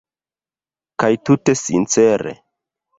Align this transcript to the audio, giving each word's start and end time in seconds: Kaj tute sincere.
Kaj 1.05 1.11
tute 1.31 1.57
sincere. 1.63 2.39